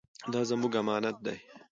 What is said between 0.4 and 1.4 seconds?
زموږ امانت دی.